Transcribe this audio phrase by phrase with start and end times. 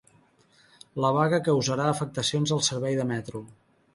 [1.05, 3.43] La vaga causarà afectacions al servei de metro